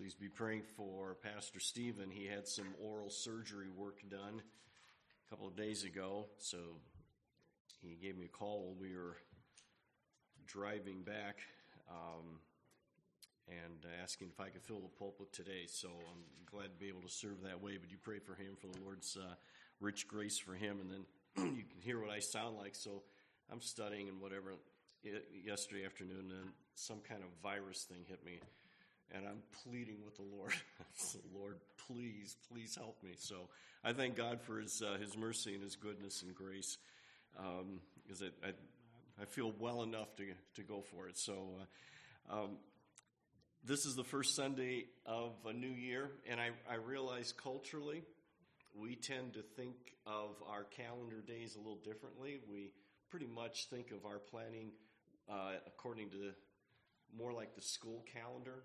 [0.00, 2.10] Please be praying for Pastor Stephen.
[2.10, 6.56] He had some oral surgery work done a couple of days ago, so
[7.82, 9.18] he gave me a call while we were
[10.46, 11.40] driving back
[11.90, 12.38] um,
[13.46, 15.66] and asking if I could fill the pulpit today.
[15.66, 17.76] So I'm glad to be able to serve that way.
[17.78, 19.34] But you pray for him, for the Lord's uh,
[19.80, 21.04] rich grace for him, and then
[21.58, 22.74] you can hear what I sound like.
[22.74, 23.02] So
[23.52, 24.54] I'm studying and whatever.
[25.44, 28.40] Yesterday afternoon, and some kind of virus thing hit me
[29.14, 30.52] and I'm pleading with the Lord.
[31.34, 33.12] Lord, please, please help me.
[33.18, 33.48] So
[33.84, 36.78] I thank God for His uh, His mercy and His goodness and grace,
[37.34, 38.48] because um, I,
[39.22, 40.24] I feel well enough to
[40.56, 41.18] to go for it.
[41.18, 41.32] So.
[41.60, 41.64] Uh,
[42.32, 42.58] um,
[43.62, 48.04] this is the first Sunday of a new year, and I, I realize culturally
[48.74, 49.74] we tend to think
[50.06, 52.40] of our calendar days a little differently.
[52.50, 52.72] We
[53.10, 54.70] pretty much think of our planning
[55.28, 56.32] uh, according to
[57.16, 58.62] more like the school calendar.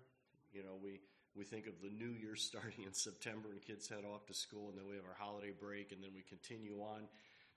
[0.56, 1.00] You know, we,
[1.34, 4.70] we think of the new year starting in September and kids head off to school,
[4.70, 7.02] and then we have our holiday break, and then we continue on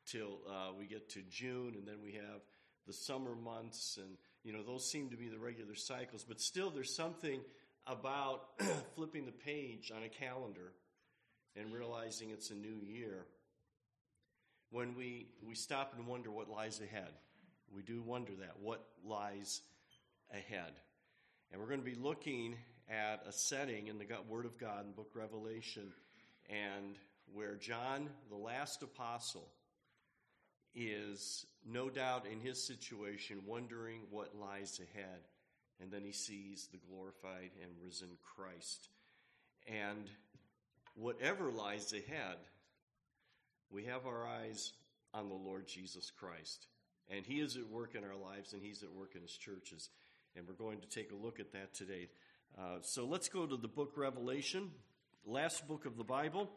[0.06, 2.42] till uh, we get to June, and then we have
[2.88, 6.26] the summer months, and you know those seem to be the regular cycles.
[6.28, 7.40] But still, there's something
[7.88, 8.42] about
[8.96, 10.74] flipping the page on a calendar
[11.56, 13.26] and realizing it's a new year
[14.72, 17.14] when we we stop and wonder what lies ahead.
[17.74, 19.62] We do wonder that what lies
[20.34, 20.74] ahead,
[21.52, 22.56] and we're going to be looking
[22.90, 25.92] at a setting in the Word of God in book Revelation
[26.50, 26.96] and
[27.34, 29.48] where John, the last apostle,
[30.74, 35.22] is no doubt in his situation wondering what lies ahead.
[35.82, 38.90] And then he sees the glorified and risen Christ.
[39.68, 40.10] And
[40.96, 42.38] whatever lies ahead,
[43.70, 44.74] we have our eyes
[45.14, 46.68] on the Lord Jesus Christ.
[47.10, 49.90] And he is at work in our lives and he's at work in his churches.
[50.36, 52.10] And we're going to take a look at that today.
[52.58, 54.72] Uh, so let's go to the book Revelation,
[55.26, 56.50] last book of the Bible.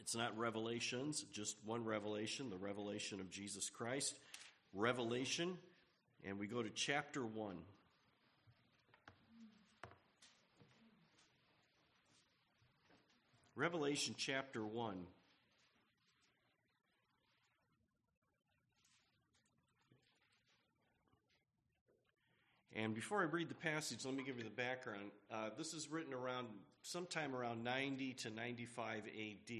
[0.00, 4.16] It's not Revelations, just one revelation, the revelation of Jesus Christ.
[4.72, 5.56] Revelation,
[6.26, 7.56] and we go to chapter 1.
[13.54, 14.96] Revelation chapter 1.
[22.82, 25.10] And before I read the passage, let me give you the background.
[25.30, 26.46] Uh, this is written around
[26.80, 29.56] sometime around 90 to 95 AD.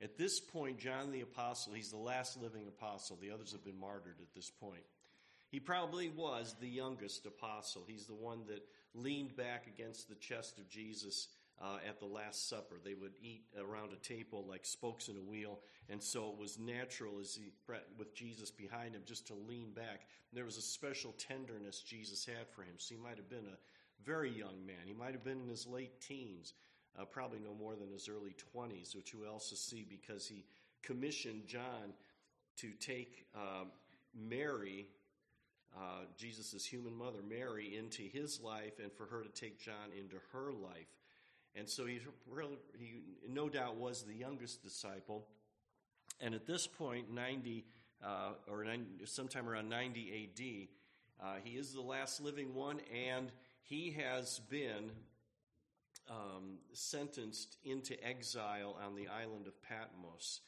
[0.00, 3.18] At this point, John the Apostle, he's the last living apostle.
[3.20, 4.84] The others have been martyred at this point.
[5.50, 7.84] He probably was the youngest apostle.
[7.86, 8.62] He's the one that
[8.94, 11.28] leaned back against the chest of Jesus
[11.60, 12.76] uh, at the Last Supper.
[12.82, 16.58] They would eat around a table like spokes in a wheel, and so it was
[16.58, 17.52] natural as he,
[17.98, 20.06] with Jesus behind him, just to lean back.
[20.32, 22.74] There was a special tenderness Jesus had for him.
[22.78, 24.86] So he might have been a very young man.
[24.86, 26.54] He might have been in his late teens,
[26.98, 30.44] uh, probably no more than his early 20s, which you also see because he
[30.82, 31.92] commissioned John
[32.56, 33.64] to take uh,
[34.14, 34.88] Mary,
[35.76, 40.16] uh, Jesus' human mother, Mary, into his life and for her to take John into
[40.32, 40.88] her life.
[41.54, 45.26] And so he, really, he no doubt was the youngest disciple.
[46.20, 47.64] And at this point, 90,
[48.02, 50.68] uh, or 90, sometime around 90
[51.20, 53.30] AD, uh, he is the last living one, and
[53.62, 54.90] he has been
[56.10, 60.40] um, sentenced into exile on the island of Patmos.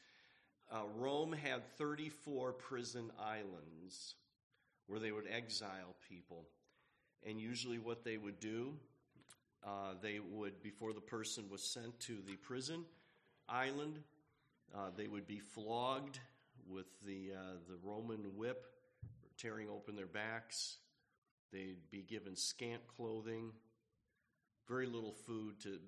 [0.73, 4.15] Uh, Rome had 34 prison islands
[4.87, 6.47] where they would exile people.
[7.27, 8.75] And usually, what they would do
[9.67, 12.85] uh, they would, before the person was sent to the prison
[13.49, 13.99] island,
[14.75, 16.19] uh, they would be flogged
[16.69, 18.67] with the, uh, the Roman whip,
[19.39, 20.79] tearing open their backs.
[21.53, 23.53] They'd be given scant clothing,
[24.69, 25.79] very little food, to,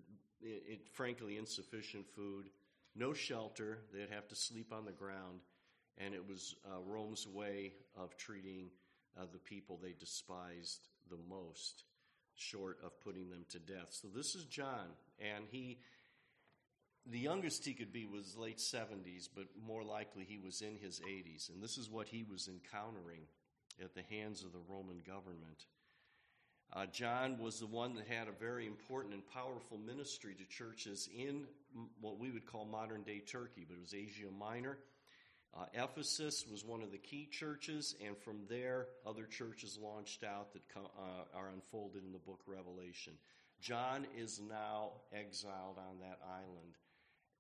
[0.40, 2.50] it, it, frankly, insufficient food,
[2.94, 3.78] no shelter.
[3.92, 5.40] They'd have to sleep on the ground.
[5.98, 8.68] And it was uh, Rome's way of treating
[9.18, 11.84] uh, the people they despised the most
[12.36, 13.88] short of putting them to death.
[13.90, 14.86] So this is John,
[15.20, 15.78] and he,
[17.06, 21.00] the youngest he could be was late 70s, but more likely he was in his
[21.00, 21.50] 80s.
[21.50, 23.22] And this is what he was encountering
[23.82, 25.66] at the hands of the Roman government.
[26.72, 31.08] Uh, John was the one that had a very important and powerful ministry to churches
[31.16, 31.44] in
[32.00, 34.78] what we would call modern day Turkey, but it was Asia Minor.
[35.54, 40.52] Uh, Ephesus was one of the key churches, and from there, other churches launched out
[40.52, 43.14] that uh, are unfolded in the book Revelation.
[43.60, 46.76] John is now exiled on that island,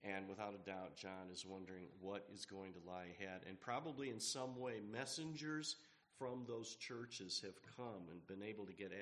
[0.02, 3.42] and without a doubt, John is wondering what is going to lie ahead.
[3.46, 5.76] And probably in some way, messengers
[6.18, 8.92] from those churches have come and been able to get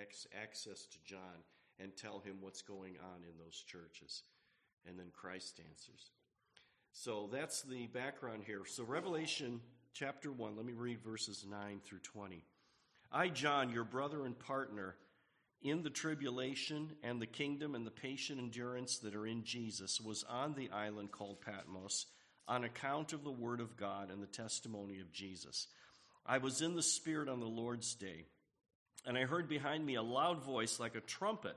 [0.42, 1.44] access to John
[1.78, 4.22] and tell him what's going on in those churches.
[4.86, 6.10] And then Christ answers.
[6.96, 8.62] So that's the background here.
[8.66, 9.60] So, Revelation
[9.94, 12.44] chapter 1, let me read verses 9 through 20.
[13.10, 14.94] I, John, your brother and partner
[15.60, 20.24] in the tribulation and the kingdom and the patient endurance that are in Jesus, was
[20.30, 22.06] on the island called Patmos
[22.46, 25.66] on account of the word of God and the testimony of Jesus.
[26.24, 28.26] I was in the Spirit on the Lord's day,
[29.04, 31.56] and I heard behind me a loud voice like a trumpet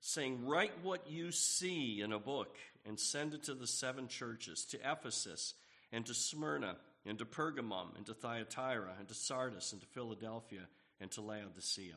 [0.00, 2.56] saying, Write what you see in a book
[2.86, 5.54] and send it to the seven churches to Ephesus
[5.92, 10.66] and to Smyrna and to Pergamum and to Thyatira and to Sardis and to Philadelphia
[11.00, 11.94] and to Laodicea.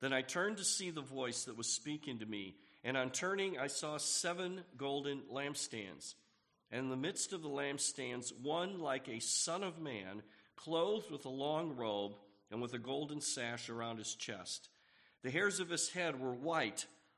[0.00, 3.58] Then I turned to see the voice that was speaking to me, and on turning
[3.58, 6.14] I saw seven golden lampstands.
[6.72, 10.22] And in the midst of the lampstands, one like a son of man,
[10.56, 12.12] clothed with a long robe
[12.50, 14.68] and with a golden sash around his chest.
[15.22, 16.86] The hairs of his head were white,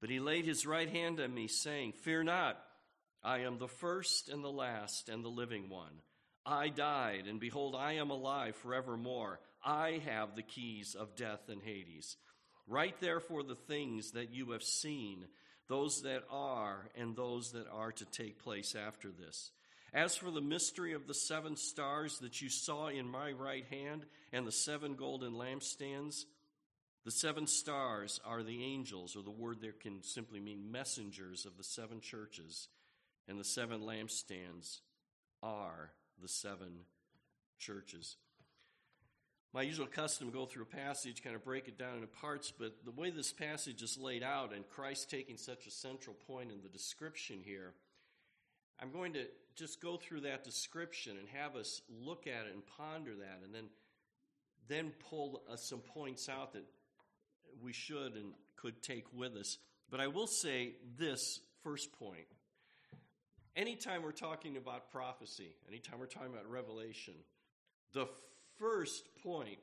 [0.00, 2.58] But he laid his right hand on me, saying, Fear not.
[3.22, 6.02] I am the first and the last and the living one.
[6.44, 9.40] I died, and behold, I am alive forevermore.
[9.64, 12.16] I have the keys of death and Hades.
[12.68, 15.26] Write therefore the things that you have seen,
[15.68, 19.50] those that are, and those that are to take place after this.
[19.92, 24.04] As for the mystery of the seven stars that you saw in my right hand,
[24.32, 26.26] and the seven golden lampstands,
[27.06, 31.56] the seven stars are the angels, or the word there can simply mean messengers of
[31.56, 32.66] the seven churches
[33.28, 34.80] and the seven lampstands
[35.40, 36.80] are the seven
[37.60, 38.16] churches.
[39.54, 42.84] My usual custom go through a passage, kind of break it down into parts, but
[42.84, 46.60] the way this passage is laid out, and Christ taking such a central point in
[46.60, 47.72] the description here,
[48.80, 52.64] I'm going to just go through that description and have us look at it and
[52.66, 53.66] ponder that, and then
[54.68, 56.64] then pull uh, some points out that
[57.62, 59.58] we should and could take with us.
[59.90, 62.26] But I will say this first point
[63.56, 67.14] anytime we're talking about prophecy, anytime we're talking about revelation,
[67.92, 68.06] the
[68.58, 69.58] first point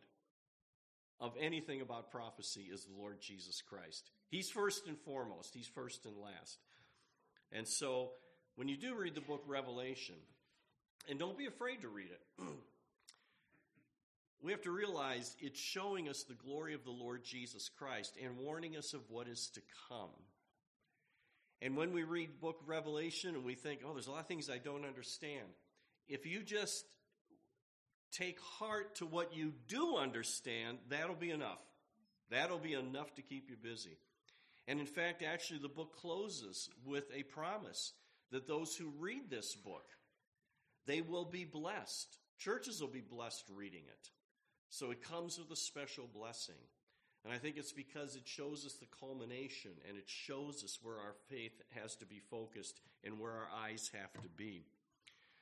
[1.19, 4.09] of anything about prophecy is the Lord Jesus Christ.
[4.29, 6.57] He's first and foremost, He's first and last.
[7.51, 8.11] And so
[8.55, 10.15] when you do read the book Revelation,
[11.09, 12.43] and don't be afraid to read it,
[14.43, 18.37] we have to realize it's showing us the glory of the Lord Jesus Christ and
[18.37, 20.09] warning us of what is to come.
[21.61, 24.49] And when we read book Revelation and we think, oh, there's a lot of things
[24.49, 25.47] I don't understand,
[26.09, 26.83] if you just
[28.11, 31.61] take heart to what you do understand, that'll be enough.
[32.29, 33.97] That'll be enough to keep you busy.
[34.67, 37.93] And in fact, actually, the book closes with a promise
[38.31, 39.85] that those who read this book,
[40.85, 42.17] they will be blessed.
[42.39, 44.09] Churches will be blessed reading it.
[44.73, 46.55] So it comes with a special blessing.
[47.23, 50.95] And I think it's because it shows us the culmination and it shows us where
[50.95, 54.65] our faith has to be focused and where our eyes have to be.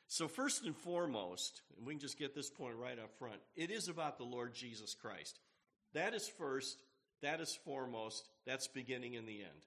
[0.10, 3.72] So, first and foremost, and we can just get this point right up front, it
[3.72, 5.40] is about the Lord Jesus Christ.
[5.94, 6.84] That is first,
[7.22, 9.66] that is foremost, that's beginning and the end.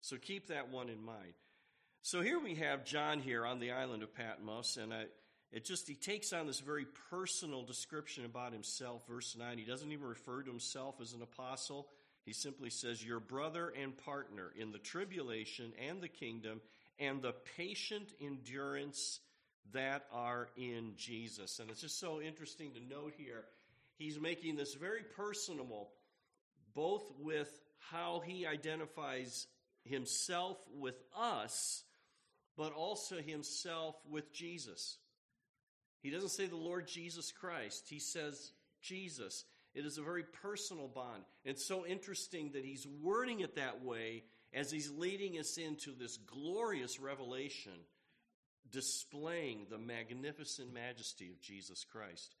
[0.00, 1.34] So, keep that one in mind.
[2.00, 5.04] So, here we have John here on the island of Patmos, and I,
[5.52, 9.06] it just, he takes on this very personal description about himself.
[9.06, 11.88] Verse 9, he doesn't even refer to himself as an apostle.
[12.24, 16.62] He simply says, Your brother and partner in the tribulation and the kingdom
[16.98, 19.20] and the patient endurance
[19.72, 21.58] that are in Jesus.
[21.58, 23.44] And it's just so interesting to note here,
[23.98, 25.90] he's making this very personable,
[26.74, 27.50] both with
[27.90, 29.46] how he identifies
[29.84, 31.84] himself with us,
[32.56, 34.96] but also himself with Jesus.
[36.02, 39.44] He doesn't say the Lord Jesus Christ, he says Jesus.
[39.74, 41.22] It is a very personal bond.
[41.44, 46.18] It's so interesting that he's wording it that way as he's leading us into this
[46.18, 47.72] glorious revelation
[48.70, 52.34] displaying the magnificent majesty of Jesus Christ.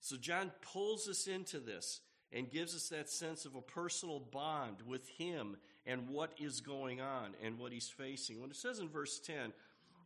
[0.00, 2.00] So John pulls us into this
[2.32, 5.56] and gives us that sense of a personal bond with him
[5.86, 8.40] and what is going on and what he's facing.
[8.40, 9.52] When it says in verse 10,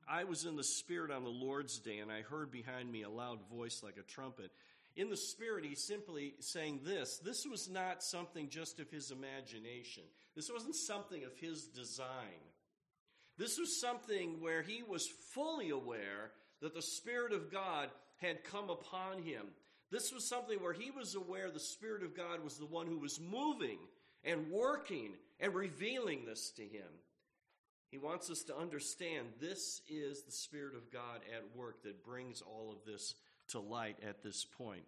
[0.08, 3.10] I was in the Spirit on the Lord's day, and I heard behind me a
[3.10, 4.52] loud voice like a trumpet.
[4.94, 7.18] In the Spirit, he's simply saying this.
[7.24, 10.04] This was not something just of his imagination.
[10.34, 12.40] This wasn't something of his design.
[13.36, 16.30] This was something where he was fully aware
[16.62, 19.46] that the Spirit of God had come upon him.
[19.90, 22.98] This was something where he was aware the Spirit of God was the one who
[22.98, 23.78] was moving
[24.24, 26.88] and working and revealing this to him.
[27.90, 32.42] He wants us to understand this is the Spirit of God at work that brings
[32.42, 33.14] all of this
[33.48, 34.84] to light at this point.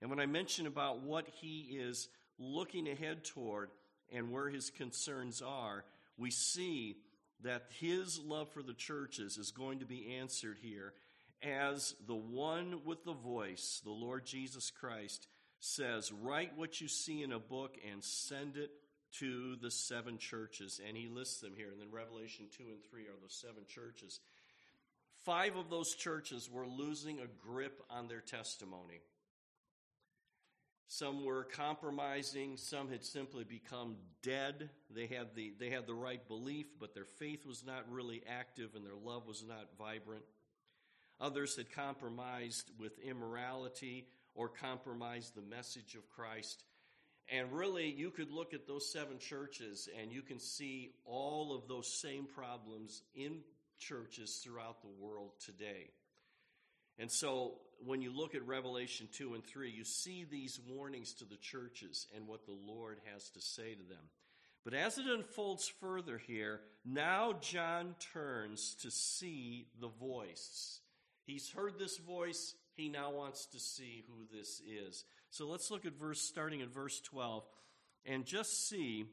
[0.00, 2.08] And when I mention about what he is
[2.38, 3.70] looking ahead toward
[4.12, 5.84] and where his concerns are,
[6.16, 6.96] we see
[7.42, 10.94] that his love for the churches is going to be answered here
[11.42, 15.26] as the one with the voice, the Lord Jesus Christ,
[15.60, 18.70] says, Write what you see in a book and send it
[19.18, 20.80] to the seven churches.
[20.86, 21.68] And he lists them here.
[21.70, 24.20] And then Revelation 2 and 3 are those seven churches.
[25.24, 29.00] Five of those churches were losing a grip on their testimony.
[30.88, 34.68] Some were compromising, some had simply become dead.
[34.90, 38.74] They had the, they had the right belief, but their faith was not really active
[38.74, 40.24] and their love was not vibrant.
[41.18, 46.64] Others had compromised with immorality or compromised the message of Christ.
[47.32, 51.66] And really, you could look at those seven churches and you can see all of
[51.66, 53.38] those same problems in
[53.78, 55.88] churches throughout the world today.
[56.98, 61.24] And so, when you look at Revelation 2 and 3, you see these warnings to
[61.24, 64.04] the churches and what the Lord has to say to them.
[64.62, 70.80] But as it unfolds further here, now John turns to see the voice.
[71.24, 72.54] He's heard this voice.
[72.74, 75.04] He now wants to see who this is.
[75.32, 77.42] So let's look at verse, starting at verse 12,
[78.04, 79.06] and just see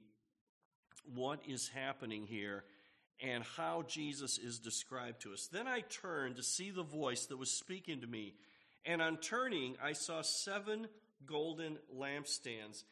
[1.15, 2.65] what is happening here
[3.21, 5.47] and how Jesus is described to us.
[5.49, 8.33] Then I turned to see the voice that was speaking to me.
[8.85, 10.89] And on turning, I saw seven
[11.25, 12.83] golden lampstands.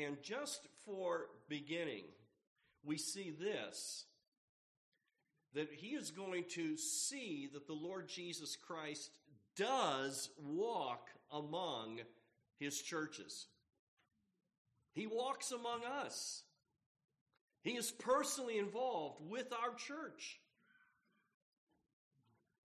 [0.00, 2.04] And just for beginning,
[2.84, 4.04] we see this
[5.54, 9.10] that he is going to see that the Lord Jesus Christ
[9.56, 12.00] does walk among
[12.58, 13.46] his churches.
[14.92, 16.42] He walks among us.
[17.62, 20.40] He is personally involved with our church.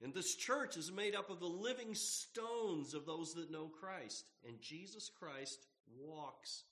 [0.01, 4.29] And this church is made up of the living stones of those that know Christ.
[4.47, 5.65] And Jesus Christ
[5.97, 6.63] walks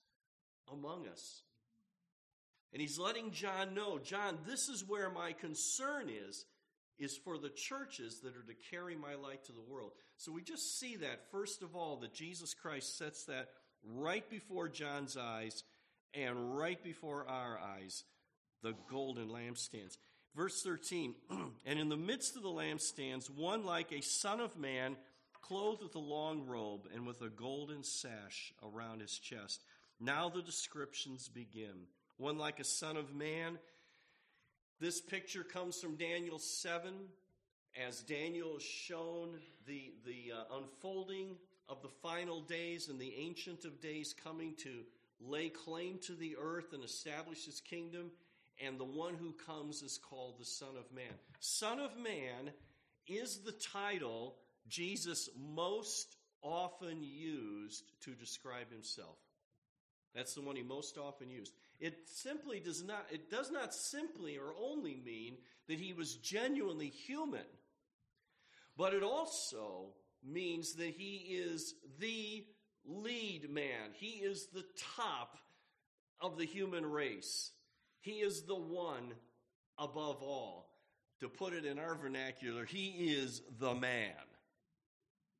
[0.71, 1.43] among us.
[2.73, 6.45] And he's letting John know, John, this is where my concern is,
[7.01, 9.91] is for the churches that are to carry my light to the world.
[10.17, 13.50] So we just see that, first of all, that Jesus Christ sets that
[13.84, 15.63] right before John's eyes
[16.13, 18.03] and right before our eyes,
[18.62, 19.98] the golden lampstands.
[20.36, 21.15] Verse 13,
[21.65, 24.96] and in the midst of the lampstands, one like a son of man,
[25.41, 29.62] clothed with a long robe and with a golden sash around his chest.
[30.00, 31.88] Now the descriptions begin
[32.22, 33.58] one like a son of man.
[34.81, 36.91] This picture comes from Daniel 7,
[37.88, 41.35] as Daniel is shown the, the uh, unfolding
[41.69, 44.81] of the final days and the Ancient of Days coming to
[45.19, 48.09] lay claim to the earth and establish his kingdom.
[48.59, 51.13] And the one who comes is called the Son of Man.
[51.39, 52.51] Son of Man
[53.05, 54.33] is the title
[54.67, 59.19] Jesus most often used to describe himself.
[60.15, 61.53] That's the one he most often used.
[61.81, 66.89] It simply does not, it does not simply or only mean that he was genuinely
[66.89, 67.45] human,
[68.77, 69.88] but it also
[70.23, 72.45] means that he is the
[72.85, 73.89] lead man.
[73.93, 74.63] He is the
[74.95, 75.38] top
[76.19, 77.51] of the human race.
[78.00, 79.13] He is the one
[79.79, 80.67] above all.
[81.21, 84.13] To put it in our vernacular, he is the man.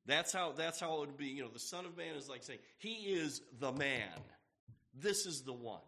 [0.06, 1.26] That's how that's how it would be.
[1.26, 4.18] You know, the Son of Man is like saying, He is the man.
[4.94, 5.80] This is the one.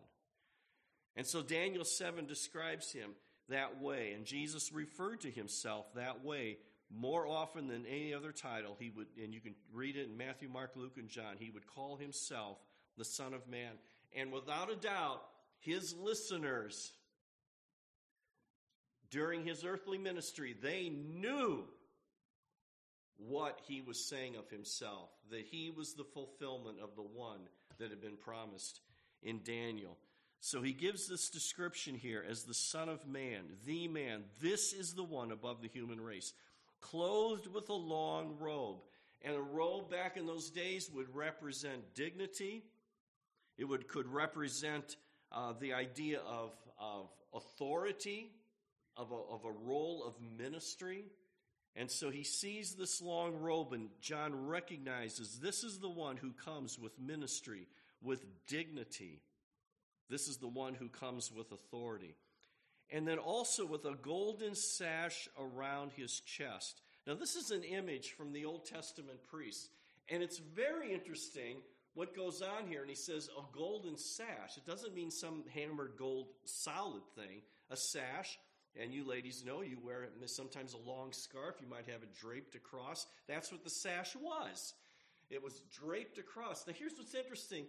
[1.16, 3.11] And so Daniel 7 describes him
[3.49, 6.59] that way, and Jesus referred to himself that way
[6.90, 8.76] more often than any other title.
[8.78, 11.37] He would, and you can read it in Matthew, Mark, Luke, and John.
[11.38, 12.59] He would call himself
[12.97, 13.73] the Son of Man.
[14.16, 15.23] And without a doubt,
[15.59, 16.92] his listeners
[19.11, 21.64] during his earthly ministry, they knew
[23.16, 27.40] what he was saying of himself, that he was the fulfillment of the one
[27.78, 28.80] that had been promised
[29.23, 29.97] in Daniel.
[30.44, 34.24] So he gives this description here as the Son of Man, the man.
[34.42, 36.34] This is the one above the human race,
[36.82, 38.80] clothed with a long robe.
[39.22, 42.62] And a robe back in those days would represent dignity.
[43.56, 44.96] It would, could represent
[45.32, 48.30] uh, the idea of, of authority,
[48.98, 51.06] of a, of a role of ministry.
[51.74, 56.32] And so he sees this long robe, and John recognizes this is the one who
[56.32, 57.66] comes with ministry,
[58.02, 59.22] with dignity.
[60.11, 62.14] This is the one who comes with authority.
[62.90, 66.82] and then also with a golden sash around his chest.
[67.06, 69.70] Now, this is an image from the Old Testament priest,
[70.08, 71.56] and it's very interesting
[71.94, 72.80] what goes on here.
[72.80, 74.56] And he says a golden sash.
[74.56, 78.38] It doesn't mean some hammered gold solid thing, a sash.
[78.80, 81.56] And you ladies know you wear sometimes a long scarf.
[81.61, 83.06] You might have it draped across.
[83.28, 84.75] That's what the sash was.
[85.30, 86.66] It was draped across.
[86.66, 87.66] Now, here's what's interesting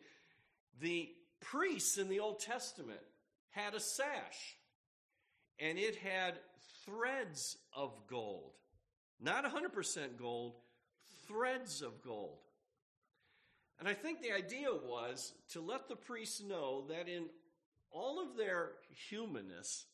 [0.81, 1.09] the
[1.51, 2.99] priests in the Old Testament
[3.51, 4.57] had a sash,
[5.59, 6.35] and it had
[6.85, 8.53] threads of gold.
[9.19, 10.55] Not 100% gold,
[11.27, 12.39] threads of gold.
[13.79, 17.25] And I think the idea was to let the priests know that in
[17.91, 18.71] all of their
[19.09, 19.85] humanness,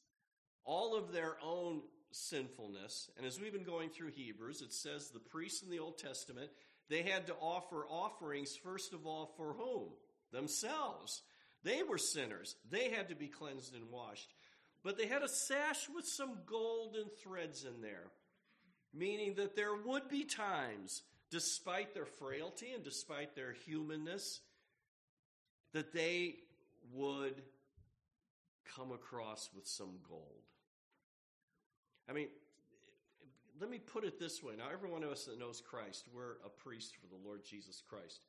[0.63, 1.81] all of their own
[2.11, 5.97] sinfulness, and as we've been going through Hebrews, it says the priests in the Old
[5.97, 6.49] Testament,
[6.89, 9.89] they had to offer offerings, first of all, for whom?
[10.31, 11.21] Themselves.
[11.63, 12.55] They were sinners.
[12.69, 14.33] They had to be cleansed and washed.
[14.83, 18.09] But they had a sash with some golden threads in there,
[18.93, 24.41] meaning that there would be times, despite their frailty and despite their humanness,
[25.73, 26.35] that they
[26.93, 27.43] would
[28.75, 30.41] come across with some gold.
[32.09, 32.27] I mean,
[33.59, 34.53] let me put it this way.
[34.57, 37.83] Now, every one of us that knows Christ, we're a priest for the Lord Jesus
[37.87, 38.21] Christ.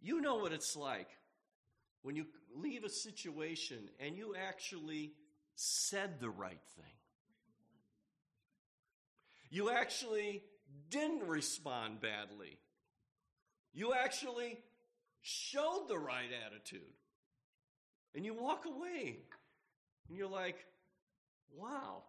[0.00, 1.08] You know what it's like
[2.06, 5.10] when you leave a situation and you actually
[5.56, 6.94] said the right thing.
[9.50, 10.44] You actually
[10.88, 12.58] didn't respond badly.
[13.74, 14.56] You actually
[15.20, 16.94] showed the right attitude.
[18.14, 19.16] And you walk away
[20.08, 20.64] and you're like,
[21.58, 22.04] wow.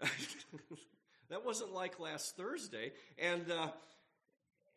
[1.30, 2.90] that wasn't like last Thursday.
[3.16, 3.68] And, uh,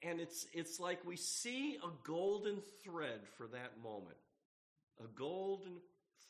[0.04, 4.18] and it's, it's like we see a golden thread for that moment.
[5.04, 5.78] A golden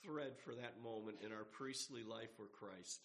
[0.03, 3.01] thread for that moment in our priestly life for Christ.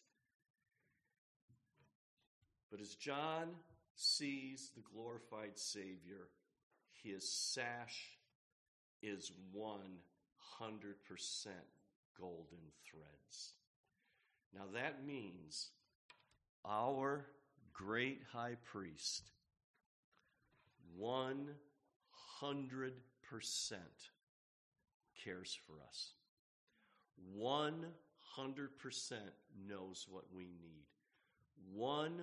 [2.71, 3.51] But as John
[3.95, 6.29] sees the glorified Savior,
[7.03, 8.19] his sash
[9.03, 9.91] is 100%
[12.19, 12.59] golden
[12.91, 13.55] threads.
[14.55, 15.71] Now that means
[16.65, 17.27] our
[17.73, 19.31] great high priest
[21.01, 21.53] 100%
[25.25, 26.13] cares for us.
[27.39, 27.89] 100%
[29.69, 30.87] knows what we need.
[31.77, 32.17] 100%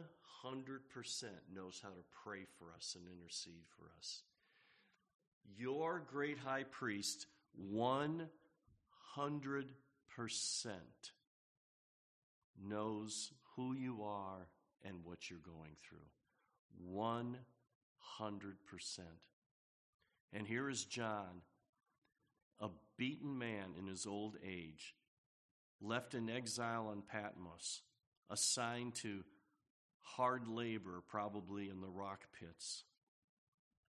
[1.54, 4.24] knows how to pray for us and intercede for us.
[5.58, 7.28] Your great high priest,
[7.74, 8.28] 100%
[12.62, 14.48] knows who you are
[14.84, 16.00] and what you're going through.
[16.94, 17.36] 100%.
[20.32, 21.42] And here is John,
[23.00, 24.94] beaten man in his old age,
[25.82, 27.82] left in exile on Patmos,
[28.30, 29.24] assigned to
[30.02, 32.84] hard labor, probably in the rock pits.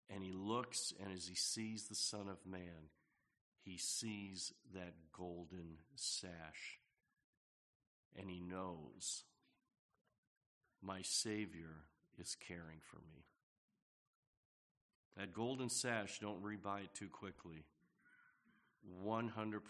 [0.09, 2.89] And he looks, and as he sees the Son of Man,
[3.63, 6.79] he sees that golden sash.
[8.17, 9.23] And he knows
[10.81, 11.85] my Savior
[12.17, 13.25] is caring for me.
[15.17, 17.65] That golden sash, don't rebuy it too quickly.
[19.05, 19.61] 100%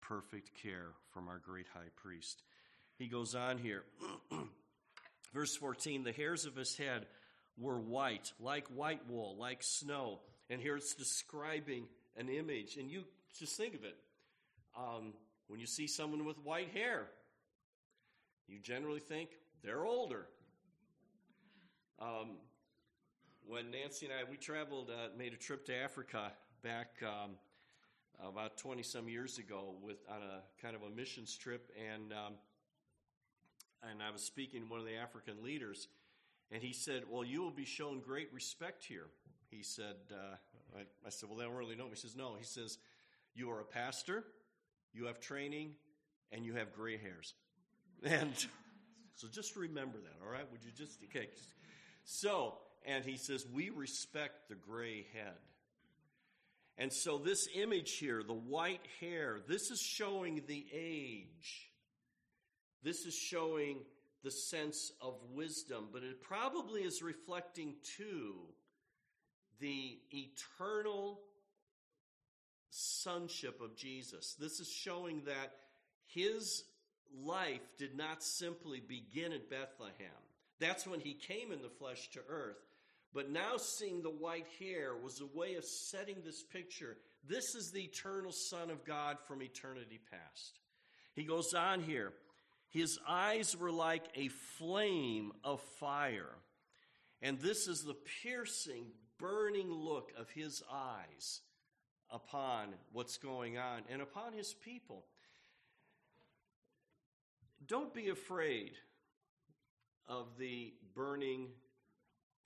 [0.00, 2.42] perfect care from our great high priest.
[2.98, 3.84] He goes on here.
[5.34, 7.06] Verse 14 the hairs of his head
[7.58, 10.20] were white, like white wool, like snow.
[10.48, 12.76] And here it's describing an image.
[12.76, 13.04] And you
[13.38, 13.96] just think of it.
[14.76, 15.14] Um,
[15.48, 17.06] when you see someone with white hair,
[18.48, 19.30] you generally think
[19.62, 20.26] they're older.
[22.00, 22.36] Um,
[23.46, 27.32] when Nancy and I we traveled, uh, made a trip to Africa back um,
[28.24, 32.34] about twenty some years ago with on a kind of a missions trip, and um,
[33.90, 35.88] and I was speaking to one of the African leaders,
[36.50, 39.06] and he said, "Well, you will be shown great respect here."
[39.50, 40.36] He said, uh,
[40.76, 42.78] I, I, said, "Well, they don't really know me." He says, "No." He says,
[43.34, 44.24] "You are a pastor,
[44.92, 45.72] you have training,
[46.32, 47.34] and you have gray hairs."
[48.04, 48.34] And
[49.14, 50.44] so just remember that, all right?
[50.52, 51.28] Would you just okay?
[52.04, 55.38] So, and he says, "We respect the gray head."
[56.78, 61.70] And so this image here, the white hair, this is showing the age
[62.86, 63.78] this is showing
[64.22, 68.34] the sense of wisdom, but it probably is reflecting too
[69.58, 71.18] the eternal
[72.70, 74.36] sonship of Jesus.
[74.38, 75.52] This is showing that
[76.06, 76.62] his
[77.12, 80.22] life did not simply begin at Bethlehem.
[80.60, 82.62] That's when he came in the flesh to earth.
[83.16, 86.98] But now seeing the white hair was a way of setting this picture.
[87.26, 90.60] This is the eternal Son of God from eternity past.
[91.14, 92.12] He goes on here.
[92.68, 96.36] His eyes were like a flame of fire.
[97.22, 98.84] And this is the piercing,
[99.16, 101.40] burning look of his eyes
[102.10, 105.06] upon what's going on and upon his people.
[107.66, 108.72] Don't be afraid
[110.06, 111.48] of the burning,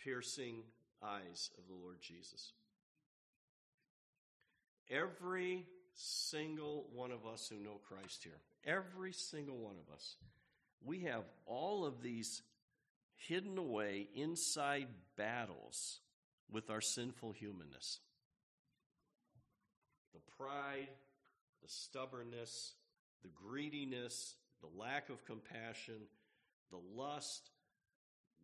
[0.04, 0.62] piercing
[1.02, 2.52] eyes of the Lord Jesus.
[4.90, 10.16] Every single one of us who know Christ here, every single one of us,
[10.84, 12.42] we have all of these
[13.28, 16.00] hidden away inside battles
[16.50, 18.00] with our sinful humanness.
[20.14, 20.88] The pride,
[21.62, 22.72] the stubbornness,
[23.22, 26.00] the greediness, the lack of compassion,
[26.70, 27.50] the lust,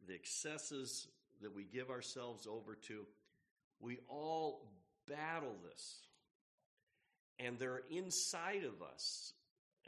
[0.06, 1.08] the excesses
[1.42, 3.06] that we give ourselves over to.
[3.80, 4.68] We all
[5.08, 6.00] battle this.
[7.38, 9.32] And they're inside of us.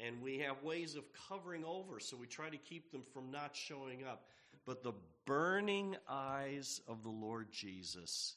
[0.04, 3.56] And we have ways of covering over, so we try to keep them from not
[3.56, 4.26] showing up.
[4.64, 4.92] But the
[5.26, 8.36] burning eyes of the Lord Jesus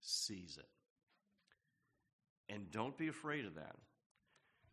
[0.00, 0.68] sees it.
[2.52, 3.76] And don't be afraid of that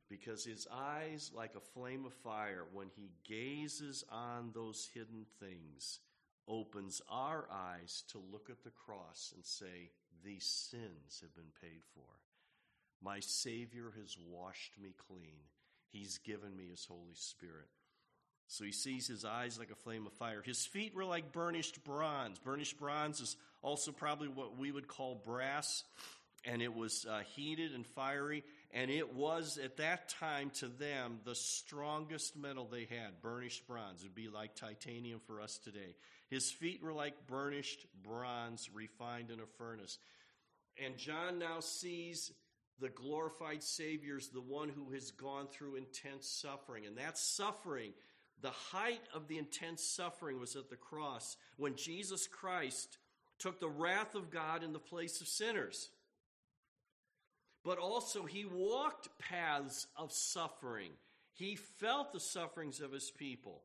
[0.09, 5.99] because his eyes, like a flame of fire, when he gazes on those hidden things,
[6.47, 9.89] opens our eyes to look at the cross and say,
[10.23, 12.03] These sins have been paid for.
[13.01, 15.35] My Savior has washed me clean.
[15.91, 17.69] He's given me His Holy Spirit.
[18.47, 20.41] So he sees his eyes like a flame of fire.
[20.43, 22.37] His feet were like burnished bronze.
[22.39, 25.83] Burnished bronze is also probably what we would call brass,
[26.45, 28.43] and it was uh, heated and fiery.
[28.71, 34.01] And it was at that time to them the strongest metal they had, burnished bronze.
[34.01, 35.95] It would be like titanium for us today.
[36.29, 39.99] His feet were like burnished bronze refined in a furnace.
[40.83, 42.31] And John now sees
[42.79, 46.85] the glorified Savior is the one who has gone through intense suffering.
[46.85, 47.93] And that suffering,
[48.41, 52.97] the height of the intense suffering was at the cross when Jesus Christ
[53.39, 55.89] took the wrath of God in the place of sinners.
[57.63, 60.91] But also, he walked paths of suffering.
[61.33, 63.61] He felt the sufferings of his people.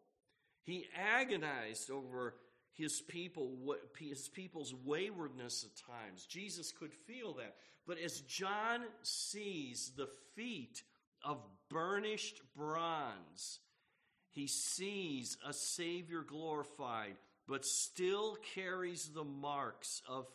[0.62, 2.34] He agonized over
[2.80, 3.52] his people,
[3.98, 6.24] his people's waywardness at times.
[6.24, 7.56] Jesus could feel that.
[7.86, 10.82] But as John sees the feet
[11.22, 11.38] of
[11.68, 13.60] burnished bronze,
[14.30, 17.16] he sees a Savior glorified,
[17.46, 20.26] but still carries the marks of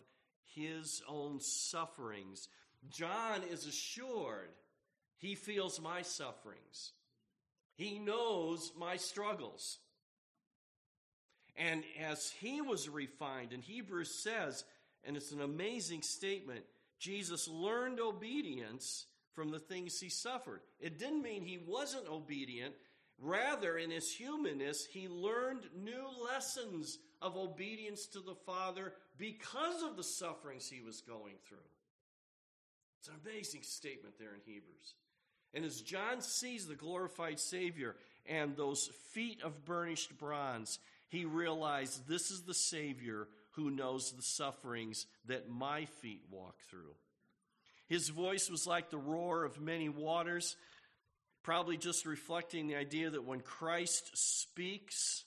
[0.54, 2.48] his own sufferings.
[2.90, 4.50] John is assured
[5.18, 6.92] he feels my sufferings.
[7.76, 9.80] He knows my struggles.
[11.58, 14.64] And as he was refined, and Hebrews says,
[15.06, 16.66] and it's an amazing statement,
[17.00, 20.62] Jesus learned obedience from the things he suffered.
[20.80, 22.74] It didn't mean he wasn't obedient.
[23.20, 29.96] Rather, in his humanness, he learned new lessons of obedience to the Father because of
[29.96, 31.58] the sufferings he was going through.
[33.00, 34.96] It's an amazing statement there in Hebrews.
[35.54, 40.80] And as John sees the glorified Savior and those feet of burnished bronze,
[41.16, 46.94] he realized this is the Savior who knows the sufferings that my feet walk through.
[47.88, 50.58] His voice was like the roar of many waters,
[51.44, 55.24] probably just reflecting the idea that when Christ speaks,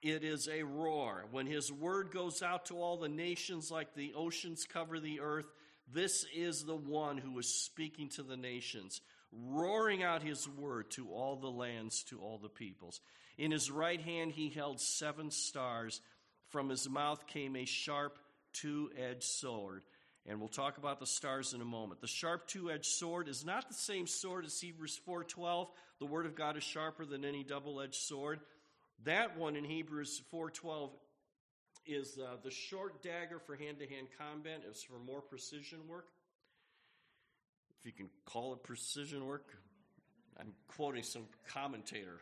[0.00, 1.24] it is a roar.
[1.32, 5.50] When his word goes out to all the nations like the oceans cover the earth,
[5.92, 9.00] this is the one who is speaking to the nations,
[9.32, 13.00] roaring out his word to all the lands, to all the peoples.
[13.38, 16.00] In his right hand he held seven stars.
[16.48, 18.18] From his mouth came a sharp
[18.52, 19.84] two edged sword.
[20.28, 22.02] And we'll talk about the stars in a moment.
[22.02, 25.70] The sharp two-edged sword is not the same sword as Hebrews 4:12.
[26.00, 28.40] The word of God is sharper than any double-edged sword.
[29.04, 30.90] That one in Hebrews 4:12
[31.86, 34.64] is uh, the short dagger for hand-to-hand combat.
[34.68, 36.08] It's for more precision work.
[37.80, 39.56] If you can call it precision work,
[40.38, 42.20] I'm quoting some commentator.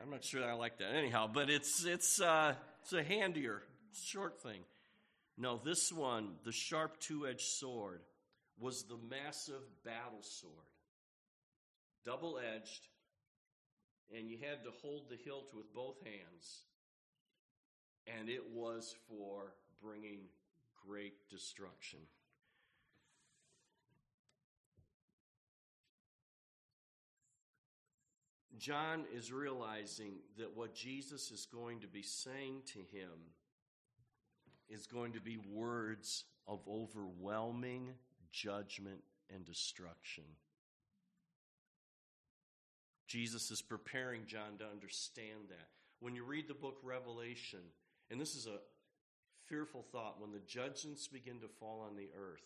[0.00, 4.40] I'm not sure I like that anyhow, but it's it's uh, it's a handier short
[4.42, 4.60] thing.
[5.36, 8.00] No, this one, the sharp two-edged sword,
[8.58, 10.52] was the massive battle sword,
[12.04, 12.86] double-edged,
[14.16, 16.66] and you had to hold the hilt with both hands,
[18.06, 20.20] and it was for bringing
[20.86, 21.98] great destruction.
[28.64, 33.10] John is realizing that what Jesus is going to be saying to him
[34.70, 37.90] is going to be words of overwhelming
[38.32, 40.24] judgment and destruction.
[43.06, 45.68] Jesus is preparing John to understand that.
[46.00, 47.60] When you read the book Revelation,
[48.10, 48.60] and this is a
[49.44, 52.40] fearful thought, when the judgments begin to fall on the earth,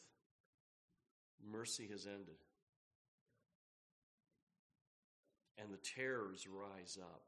[1.48, 2.38] mercy has ended.
[5.60, 7.22] And the terrors rise up.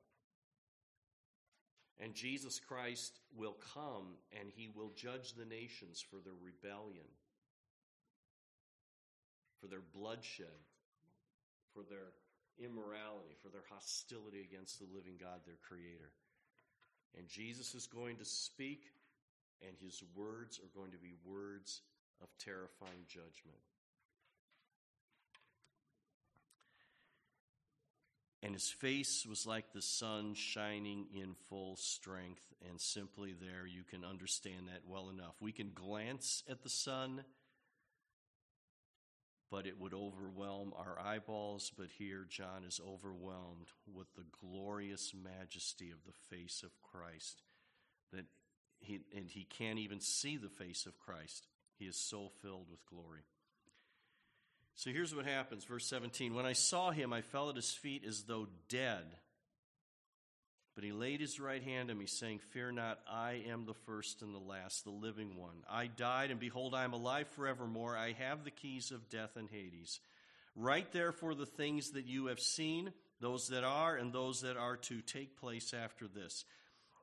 [1.98, 7.04] And Jesus Christ will come and he will judge the nations for their rebellion,
[9.60, 10.64] for their bloodshed,
[11.74, 12.14] for their
[12.58, 16.12] immorality, for their hostility against the living God, their Creator.
[17.18, 18.84] And Jesus is going to speak,
[19.60, 21.82] and his words are going to be words
[22.22, 23.60] of terrifying judgment.
[28.42, 32.54] And his face was like the sun shining in full strength.
[32.68, 35.34] And simply there, you can understand that well enough.
[35.40, 37.22] We can glance at the sun
[39.50, 41.72] but it would overwhelm our eyeballs.
[41.76, 47.42] But here, John is overwhelmed with the glorious majesty of the face of Christ.
[48.12, 48.26] That
[48.78, 51.48] he, and he can't even see the face of Christ.
[51.78, 53.22] He is so filled with glory.
[54.80, 56.34] So here's what happens, verse 17.
[56.34, 59.04] When I saw him, I fell at his feet as though dead.
[60.74, 64.22] But he laid his right hand on me, saying, Fear not, I am the first
[64.22, 65.64] and the last, the living one.
[65.68, 67.94] I died, and behold, I am alive forevermore.
[67.94, 70.00] I have the keys of death and Hades.
[70.56, 72.90] Write therefore the things that you have seen,
[73.20, 76.46] those that are, and those that are to take place after this.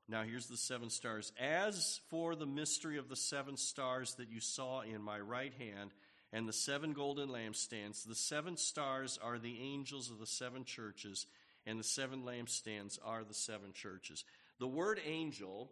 [0.10, 1.32] Now here's the seven stars.
[1.40, 5.92] As for the mystery of the seven stars that you saw in my right hand,
[6.34, 11.26] and the seven golden lampstands, the seven stars are the angels of the seven churches
[11.66, 14.24] and the seven lampstands are the seven churches.
[14.60, 15.70] The word angel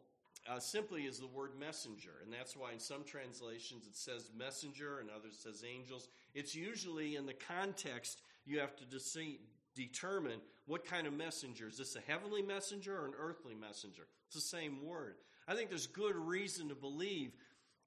[0.48, 5.00] uh, simply is the word messenger, and that's why in some translations it says messenger
[5.00, 6.08] and others says angels.
[6.36, 9.40] It's usually in the context you have to de-
[9.76, 11.68] determine what kind of messenger.
[11.68, 14.04] Is this a heavenly messenger or an earthly messenger?
[14.28, 15.16] It's the same word.
[15.48, 17.32] I think there's good reason to believe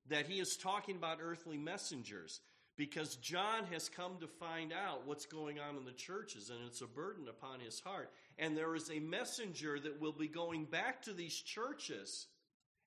[0.09, 2.41] that he is talking about earthly messengers
[2.79, 6.81] because John has come to find out what's going on in the churches, and it's
[6.81, 8.13] a burden upon his heart.
[8.39, 12.29] And there is a messenger that will be going back to these churches,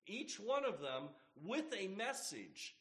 [0.06, 1.10] each one of them
[1.44, 2.74] with a message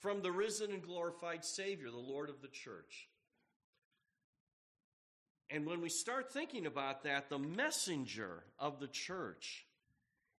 [0.00, 3.08] from the risen and glorified Savior, the Lord of the church.
[5.50, 9.64] And when we start thinking about that, the messenger of the church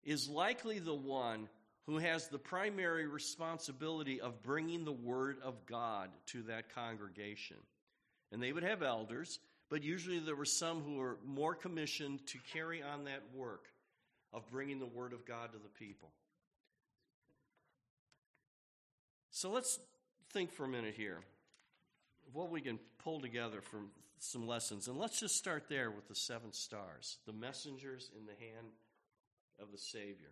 [0.03, 1.47] is likely the one
[1.89, 7.57] who has the primary responsibility of bringing the Word of God to that congregation.
[8.31, 9.39] And they would have elders,
[9.71, 13.69] but usually there were some who were more commissioned to carry on that work
[14.31, 16.11] of bringing the Word of God to the people.
[19.31, 19.79] So let's
[20.31, 21.21] think for a minute here
[22.33, 23.87] what we can pull together from
[24.19, 24.87] some lessons.
[24.87, 28.67] And let's just start there with the seven stars, the messengers in the hand
[29.59, 30.29] of the Savior.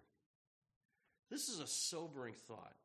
[1.29, 2.75] This is a sobering thought.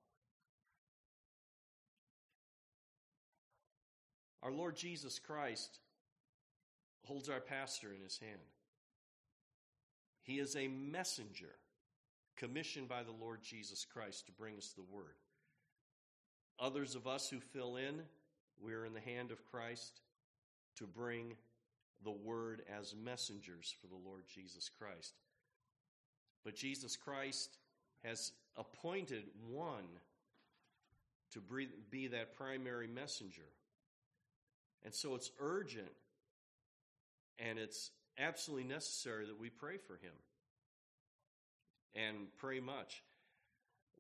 [4.42, 5.78] Our Lord Jesus Christ
[7.05, 8.40] holds our pastor in his hand.
[10.22, 11.55] He is a messenger
[12.37, 15.16] commissioned by the Lord Jesus Christ to bring us the word.
[16.59, 18.02] Others of us who fill in,
[18.61, 20.00] we're in the hand of Christ
[20.76, 21.35] to bring
[22.05, 25.14] the word as messengers for the Lord Jesus Christ.
[26.44, 27.59] But Jesus Christ
[28.04, 29.86] has appointed one
[31.32, 31.40] to
[31.90, 33.48] be that primary messenger.
[34.84, 35.92] And so it's urgent
[37.38, 40.12] and it's absolutely necessary that we pray for him
[41.94, 43.02] and pray much.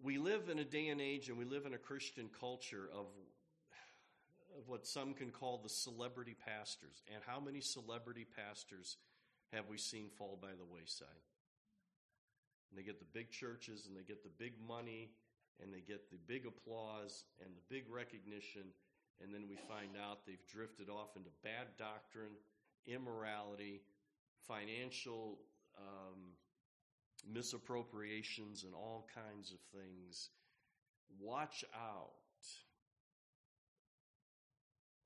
[0.02, 3.06] We live in a day and age and we live in a Christian culture of,
[4.58, 7.02] of what some can call the celebrity pastors.
[7.12, 8.96] And how many celebrity pastors
[9.52, 11.08] have we seen fall by the wayside?
[12.72, 15.12] And they get the big churches and they get the big money
[15.60, 18.72] and they get the big applause and the big recognition
[19.20, 22.32] and then we find out they've drifted off into bad doctrine
[22.88, 23.82] immorality
[24.48, 25.38] financial
[25.78, 26.34] um,
[27.30, 30.30] misappropriations and all kinds of things.
[31.20, 32.10] Watch out.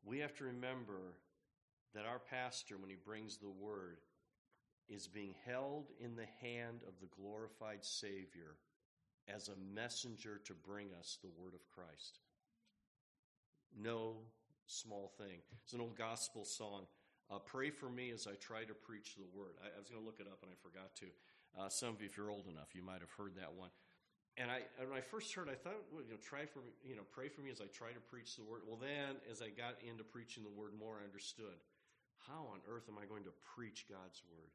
[0.05, 1.17] We have to remember
[1.95, 3.99] that our pastor when he brings the word
[4.89, 8.57] is being held in the hand of the glorified Savior
[9.29, 12.21] as a messenger to bring us the word of Christ.
[13.77, 14.17] No
[14.67, 15.43] small thing.
[15.65, 16.87] It's an old gospel song.
[17.31, 19.59] Uh, pray for me as I try to preach the word.
[19.59, 21.07] I, I was going to look it up and I forgot to.
[21.59, 23.71] Uh, some of you, if you're old enough, you might have heard that one.
[24.37, 26.95] And I, when I first heard, I thought, well, you know, try for me, you
[26.95, 28.69] know, pray for me as I try to preach the word.
[28.69, 31.57] Well, then, as I got into preaching the word more, I understood
[32.29, 34.53] how on earth am I going to preach God's word?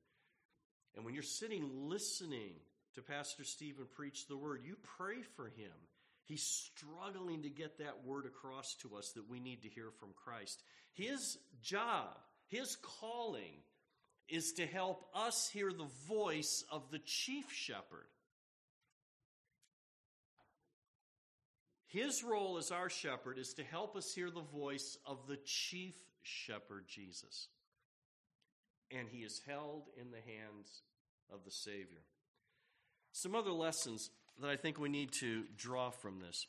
[0.95, 2.53] And when you're sitting listening
[2.95, 5.71] to Pastor Stephen preach the word, you pray for him.
[6.25, 10.09] He's struggling to get that word across to us that we need to hear from
[10.15, 10.63] Christ.
[10.93, 13.63] His job, his calling,
[14.29, 18.07] is to help us hear the voice of the chief shepherd.
[21.87, 25.95] His role as our shepherd is to help us hear the voice of the chief
[26.21, 27.49] shepherd, Jesus.
[28.97, 30.81] And he is held in the hands
[31.31, 32.03] of the Savior.
[33.13, 34.09] Some other lessons
[34.41, 36.45] that I think we need to draw from this.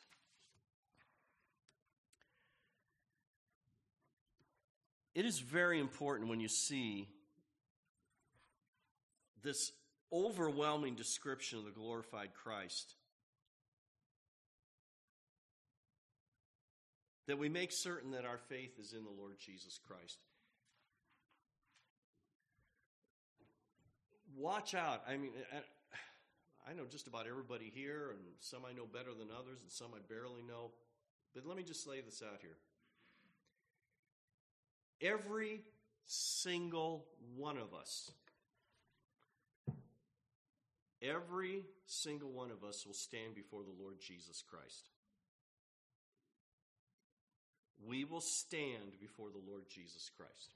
[5.15, 7.07] It is very important when you see
[9.43, 9.71] this
[10.11, 12.95] overwhelming description of the glorified Christ
[17.27, 20.17] that we make certain that our faith is in the Lord Jesus Christ.
[24.37, 25.03] Watch out.
[25.07, 25.31] I mean,
[26.67, 29.89] I know just about everybody here, and some I know better than others, and some
[29.93, 30.71] I barely know.
[31.33, 32.57] But let me just lay this out here.
[35.01, 35.61] Every
[36.05, 38.11] single one of us,
[41.01, 44.89] every single one of us will stand before the Lord Jesus Christ
[47.87, 50.55] we will stand before the Lord Jesus Christ.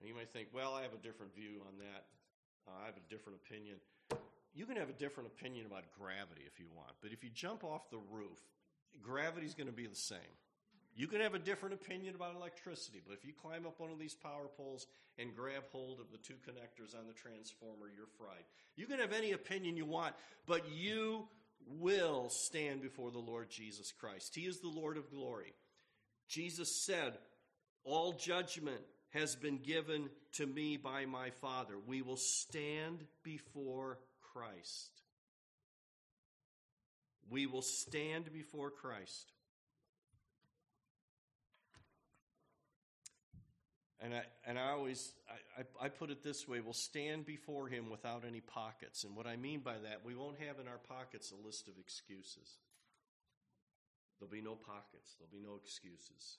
[0.00, 2.04] And you might think, well, I have a different view on that.
[2.66, 3.76] Uh, I have a different opinion.
[4.54, 7.64] You can have a different opinion about gravity if you want, but if you jump
[7.64, 8.38] off the roof,
[9.02, 10.34] gravity is going to be the same.
[10.96, 13.98] You can have a different opinion about electricity, but if you climb up one of
[13.98, 14.86] these power poles
[15.18, 18.44] and grab hold of the two connectors on the transformer, you're fried.
[18.76, 20.14] You can have any opinion you want,
[20.46, 21.26] but you
[21.66, 24.36] will stand before the Lord Jesus Christ.
[24.36, 25.52] He is the Lord of glory.
[26.28, 27.14] Jesus said,
[27.82, 28.82] All judgment
[29.14, 31.74] has been given to me by my Father.
[31.86, 34.90] We will stand before Christ.
[37.30, 39.32] We will stand before Christ.
[44.00, 45.14] And I, and I always
[45.56, 49.04] I, I, put it this way we'll stand before him without any pockets.
[49.04, 51.74] And what I mean by that, we won't have in our pockets a list of
[51.78, 52.58] excuses.
[54.18, 56.36] There'll be no pockets, there'll be no excuses.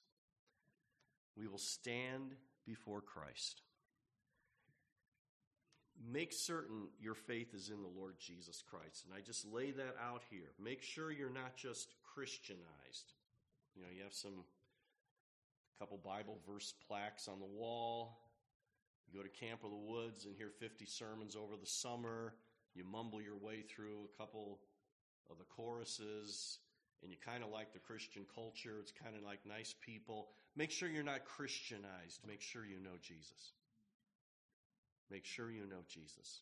[1.36, 3.62] We will stand before Christ.
[6.12, 9.06] Make certain your faith is in the Lord Jesus Christ.
[9.06, 10.51] And I just lay that out here.
[10.62, 13.13] Make sure you're not just Christianized.
[13.75, 14.43] You know, you have some
[15.80, 18.17] couple Bible verse plaques on the wall.
[19.08, 22.34] You go to Camp of the Woods and hear 50 sermons over the summer.
[22.73, 24.60] You mumble your way through a couple
[25.30, 26.60] of the choruses
[27.01, 28.77] and you kind of like the Christian culture.
[28.79, 30.29] It's kind of like nice people.
[30.55, 32.21] Make sure you're not Christianized.
[32.27, 33.53] Make sure you know Jesus.
[35.12, 36.41] Make sure you know Jesus.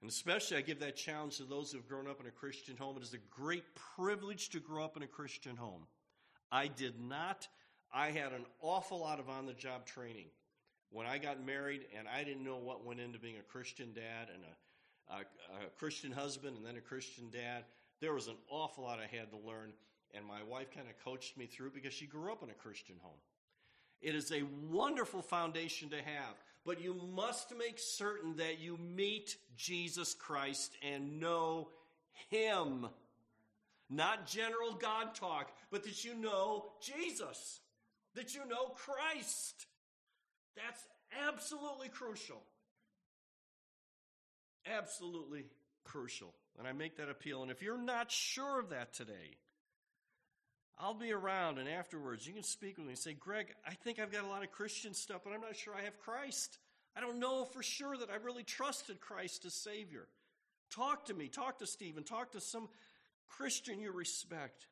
[0.00, 2.96] And especially, I give that challenge to those who've grown up in a Christian home.
[2.96, 3.64] It is a great
[3.96, 5.82] privilege to grow up in a Christian home.
[6.50, 7.46] I did not.
[7.92, 10.26] I had an awful lot of on the job training.
[10.90, 14.28] When I got married, and I didn't know what went into being a Christian dad
[14.32, 17.64] and a, a, a Christian husband and then a Christian dad,
[18.00, 19.72] there was an awful lot I had to learn,
[20.14, 22.96] and my wife kind of coached me through because she grew up in a Christian
[23.00, 23.18] home.
[24.00, 26.34] It is a wonderful foundation to have,
[26.64, 31.68] but you must make certain that you meet Jesus Christ and know
[32.30, 32.86] Him.
[33.90, 37.60] Not general God talk, but that you know Jesus,
[38.14, 39.66] that you know Christ.
[40.56, 40.86] That's
[41.26, 42.40] absolutely crucial.
[44.66, 45.44] Absolutely
[45.84, 46.32] crucial.
[46.60, 47.40] And I make that appeal.
[47.40, 49.38] And if you're not sure of that today,
[50.78, 53.98] I'll be around and afterwards you can speak with me and say, Greg, I think
[53.98, 56.58] I've got a lot of Christian stuff, but I'm not sure I have Christ.
[56.94, 60.06] I don't know for sure that I really trusted Christ as Savior.
[60.70, 62.68] Talk to me, talk to Stephen, talk to some
[63.26, 64.66] Christian you respect.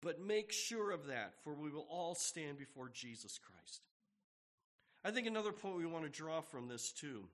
[0.00, 3.82] But make sure of that, for we will all stand before Jesus Christ.
[5.04, 7.24] I think another point we want to draw from this too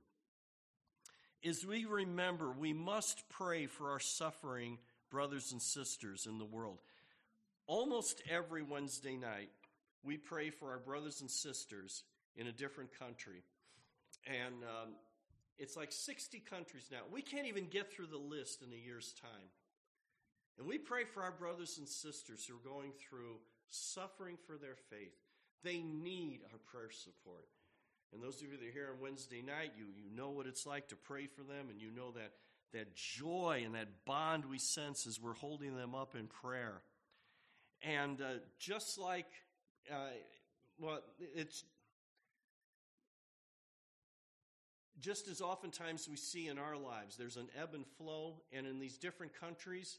[1.42, 4.78] is we remember we must pray for our suffering
[5.10, 6.78] brothers and sisters in the world.
[7.66, 9.50] Almost every Wednesday night,
[10.02, 12.04] we pray for our brothers and sisters
[12.36, 13.42] in a different country.
[14.26, 14.94] And um,
[15.58, 16.98] it's like 60 countries now.
[17.10, 19.50] We can't even get through the list in a year's time.
[20.58, 23.36] And we pray for our brothers and sisters who are going through
[23.70, 25.14] suffering for their faith.
[25.62, 27.46] They need our prayer support.
[28.12, 30.66] And those of you that are here on Wednesday night, you, you know what it's
[30.66, 32.32] like to pray for them, and you know that,
[32.72, 36.82] that joy and that bond we sense as we're holding them up in prayer.
[37.82, 39.26] And uh, just like
[39.90, 40.10] uh,
[40.78, 41.00] well,
[41.34, 41.64] it's
[45.00, 48.78] just as oftentimes we see in our lives, there's an ebb and flow, and in
[48.78, 49.98] these different countries,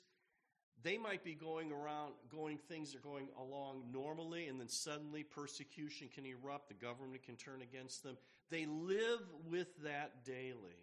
[0.83, 6.07] they might be going around, going, things are going along normally, and then suddenly persecution
[6.13, 8.17] can erupt, the government can turn against them.
[8.49, 10.79] They live with that daily.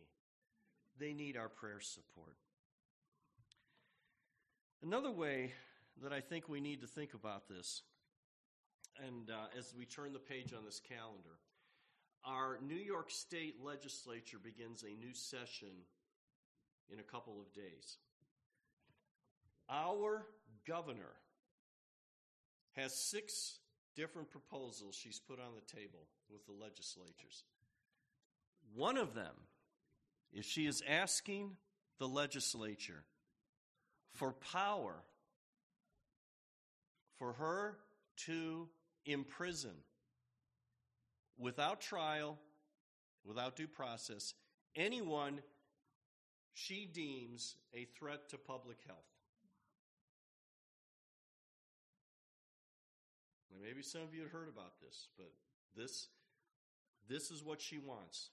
[0.98, 2.36] They need our prayer support.
[4.82, 5.52] Another way
[6.02, 7.82] that I think we need to think about this,
[9.06, 11.38] and uh, as we turn the page on this calendar,
[12.24, 15.68] our New York State legislature begins a new session
[16.92, 17.98] in a couple of days.
[19.68, 20.26] Our
[20.66, 21.16] governor
[22.72, 23.58] has six
[23.94, 27.44] different proposals she's put on the table with the legislatures.
[28.74, 29.34] One of them
[30.32, 31.56] is she is asking
[31.98, 33.04] the legislature
[34.12, 34.96] for power
[37.18, 37.78] for her
[38.16, 38.68] to
[39.06, 39.72] imprison
[41.38, 42.38] without trial,
[43.24, 44.34] without due process,
[44.74, 45.40] anyone
[46.52, 49.15] she deems a threat to public health.
[53.62, 55.30] Maybe some of you have heard about this, but
[55.76, 56.08] this,
[57.08, 58.30] this is what she wants.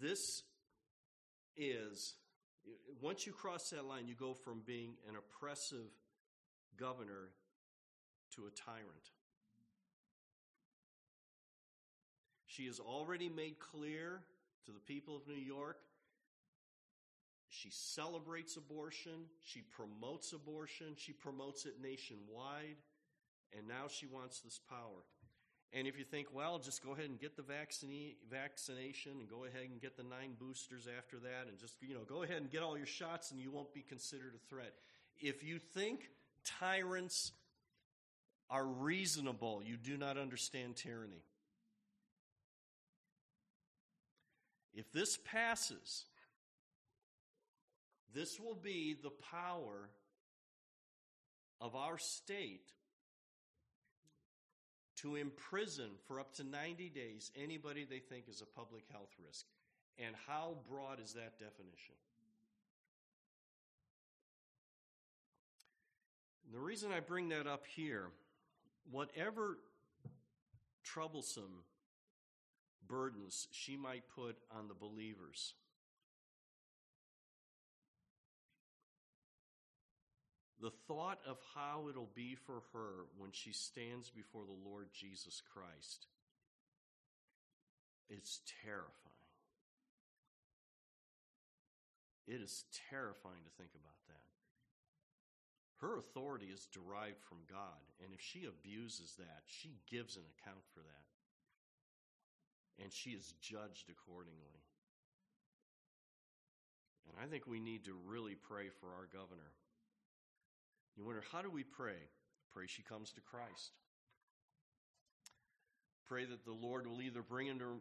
[0.00, 0.42] This
[1.56, 2.14] is,
[3.00, 5.90] once you cross that line, you go from being an oppressive
[6.78, 7.30] governor
[8.36, 9.10] to a tyrant.
[12.46, 14.22] She has already made clear
[14.66, 15.78] to the people of New York
[17.48, 22.76] she celebrates abortion, she promotes abortion, she promotes it nationwide,
[23.56, 25.04] and now she wants this power.
[25.72, 29.44] And if you think, well, just go ahead and get the vaccine, vaccination and go
[29.44, 32.50] ahead and get the nine boosters after that and just, you know, go ahead and
[32.50, 34.72] get all your shots and you won't be considered a threat.
[35.20, 36.08] If you think
[36.44, 37.32] tyrants
[38.48, 41.22] are reasonable, you do not understand tyranny.
[44.72, 46.06] If this passes,
[48.14, 49.90] this will be the power
[51.60, 52.70] of our state
[54.96, 59.46] to imprison for up to 90 days anybody they think is a public health risk.
[59.98, 61.94] And how broad is that definition?
[66.52, 68.06] the reason I bring that up here,
[68.90, 69.58] whatever
[70.82, 71.64] troublesome
[72.86, 75.54] burdens she might put on the believers,
[80.60, 85.40] the thought of how it'll be for her when she stands before the Lord Jesus
[85.52, 86.06] Christ
[88.10, 89.08] is terrifying.
[92.26, 94.28] It is terrifying to think about that.
[95.78, 100.64] Her authority is derived from God, and if she abuses that, she gives an account
[100.74, 101.06] for that.
[102.82, 104.58] And she is judged accordingly.
[107.06, 109.54] And I think we need to really pray for our governor.
[110.98, 111.96] You wonder, how do we pray?
[112.52, 113.70] Pray she comes to Christ.
[116.08, 117.80] Pray that the Lord will either bring into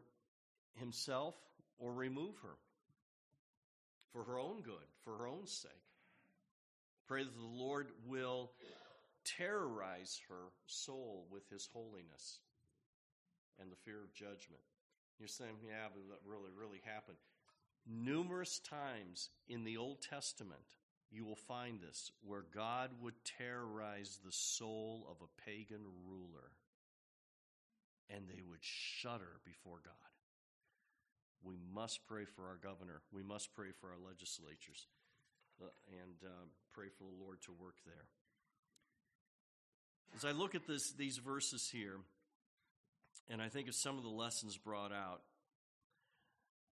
[0.75, 1.33] himself
[1.79, 2.55] or remove her
[4.13, 5.71] for her own good, for her own sake.
[7.07, 8.51] Pray that the Lord will
[9.25, 12.39] terrorize her soul with his holiness
[13.59, 14.61] and the fear of judgment.
[15.17, 17.17] You're saying, yeah, but that really, really happened.
[17.89, 20.75] Numerous times in the Old Testament,
[21.11, 26.51] you will find this where God would terrorize the soul of a pagan ruler
[28.09, 29.93] and they would shudder before God.
[31.43, 33.01] We must pray for our governor.
[33.11, 34.87] We must pray for our legislatures
[35.61, 38.05] uh, and um, pray for the Lord to work there.
[40.15, 41.99] As I look at this, these verses here,
[43.29, 45.21] and I think of some of the lessons brought out,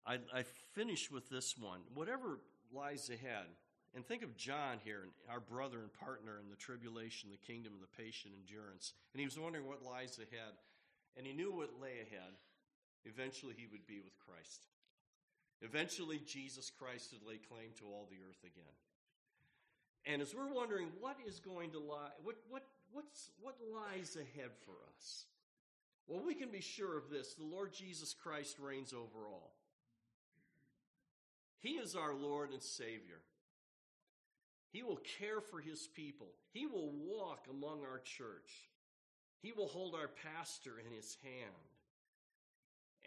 [0.07, 1.81] I, I finish with this one.
[1.95, 2.41] Whatever
[2.75, 3.47] lies ahead,
[3.95, 7.83] and think of John here, our brother and partner in the tribulation, the kingdom, and
[7.83, 8.93] the patient endurance.
[9.13, 10.55] And he was wondering what lies ahead.
[11.17, 12.39] And he knew what lay ahead.
[13.05, 14.69] Eventually, he would be with Christ.
[15.63, 18.77] Eventually, Jesus Christ would lay claim to all the earth again.
[20.07, 22.63] And as we're wondering what is going to lie, what, what,
[22.93, 25.27] what's, what lies ahead for us?
[26.07, 29.53] Well, we can be sure of this the Lord Jesus Christ reigns over all.
[31.59, 33.21] He is our Lord and Savior.
[34.73, 36.29] He will care for his people.
[36.53, 38.69] He will walk among our church.
[39.43, 41.55] He will hold our pastor in his hand.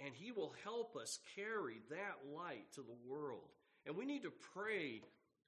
[0.03, 3.49] And he will help us carry that light to the world.
[3.85, 5.01] And we need to pray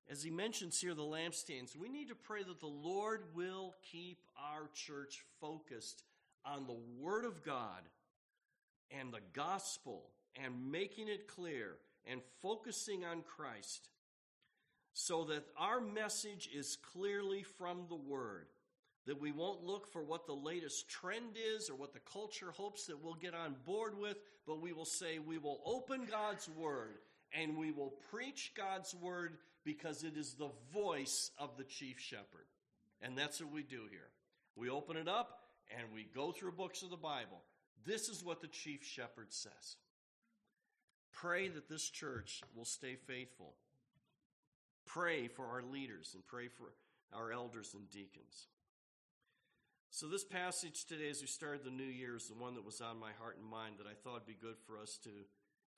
[0.10, 4.20] as he mentions here the lampstands, we need to pray that the Lord will keep
[4.38, 6.04] our church focused
[6.46, 7.82] on the Word of God
[8.92, 13.90] and the gospel and making it clear and focusing on Christ
[14.98, 18.48] so that our message is clearly from the Word.
[19.06, 22.86] That we won't look for what the latest trend is or what the culture hopes
[22.86, 24.18] that we'll get on board with,
[24.48, 26.96] but we will say we will open God's Word
[27.38, 32.48] and we will preach God's Word because it is the voice of the chief shepherd.
[33.02, 34.08] And that's what we do here.
[34.56, 35.42] We open it up
[35.78, 37.44] and we go through books of the Bible.
[37.86, 39.76] This is what the chief shepherd says.
[41.12, 43.56] Pray that this church will stay faithful.
[44.86, 46.74] Pray for our leaders and pray for
[47.14, 48.48] our elders and deacons.
[49.90, 52.82] So, this passage today, as we started the new year, is the one that was
[52.82, 55.10] on my heart and mind that I thought would be good for us to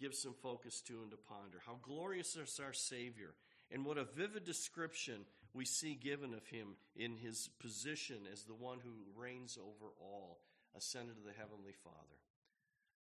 [0.02, 1.62] give some focus to and to ponder.
[1.66, 3.36] How glorious is our Savior,
[3.72, 8.56] and what a vivid description we see given of him in his position as the
[8.56, 10.40] one who reigns over all,
[10.76, 12.18] ascended to the Heavenly Father.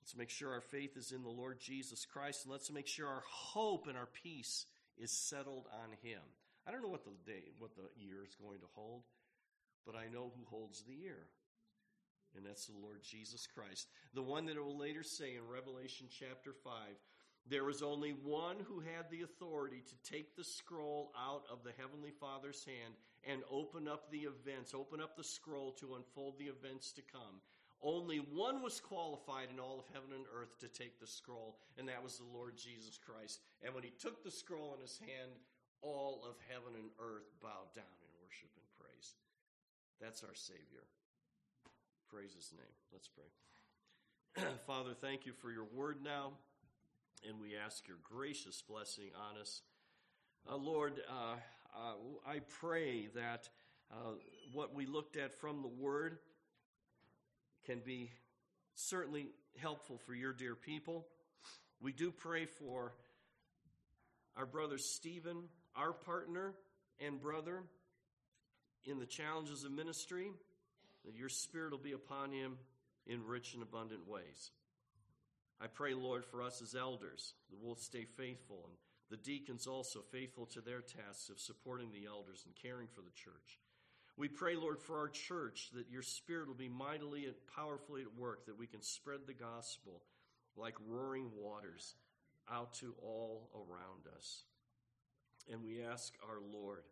[0.02, 3.08] Let's make sure our faith is in the Lord Jesus Christ, and let's make sure
[3.08, 4.66] our hope and our peace
[4.98, 6.22] is settled on Him.
[6.68, 9.04] I don't know what the day, what the year is going to hold,
[9.86, 11.28] but I know who holds the year.
[12.36, 13.88] And that's the Lord Jesus Christ.
[14.14, 16.72] The one that it will later say in Revelation chapter 5
[17.50, 21.74] there was only one who had the authority to take the scroll out of the
[21.78, 22.94] Heavenly Father's hand
[23.28, 27.42] and open up the events, open up the scroll to unfold the events to come.
[27.84, 31.88] Only one was qualified in all of heaven and earth to take the scroll, and
[31.90, 33.42] that was the Lord Jesus Christ.
[33.62, 35.36] And when he took the scroll in his hand,
[35.82, 39.16] all of heaven and earth bowed down in worship and praise.
[40.00, 40.88] That's our Savior.
[42.10, 42.76] Praise his name.
[42.94, 44.48] Let's pray.
[44.66, 46.32] Father, thank you for your word now
[47.28, 49.62] and we ask your gracious blessing on us.
[50.50, 51.36] Uh, Lord, uh,
[51.76, 51.94] uh,
[52.28, 53.50] I pray that
[53.92, 54.16] uh,
[54.52, 56.18] what we looked at from the Word
[57.66, 58.12] can be
[58.76, 61.06] certainly helpful for your dear people.
[61.82, 62.94] We do pray for
[64.36, 65.44] our brother Stephen,
[65.76, 66.54] our partner
[67.00, 67.64] and brother
[68.86, 70.32] in the challenges of ministry,
[71.06, 72.58] that your Spirit will be upon him
[73.06, 74.52] in rich and abundant ways.
[75.62, 78.74] I pray, Lord, for us as elders that we'll stay faithful and
[79.10, 83.12] the deacons also faithful to their tasks of supporting the elders and caring for the
[83.12, 83.60] church.
[84.16, 88.20] We pray, Lord, for our church that your spirit will be mightily and powerfully at
[88.20, 90.04] work, that we can spread the gospel
[90.56, 91.96] like roaring waters
[92.52, 94.44] out to all around us.
[95.52, 96.84] And we ask our Lord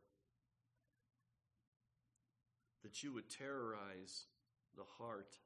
[2.84, 4.26] that you would terrorize
[4.76, 5.38] the heart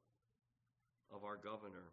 [1.13, 1.91] of our governor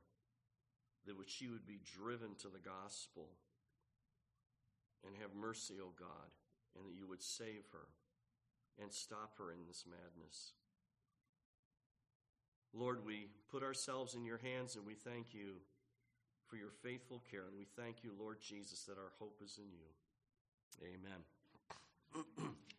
[1.06, 3.28] that she would be driven to the gospel
[5.04, 6.30] and have mercy, O God,
[6.76, 7.88] and that you would save her
[8.80, 10.52] and stop her in this madness.
[12.74, 15.56] Lord, we put ourselves in your hands and we thank you
[16.48, 17.44] for your faithful care.
[17.48, 19.88] And we thank you, Lord Jesus, that our hope is in you.
[20.82, 22.54] Amen.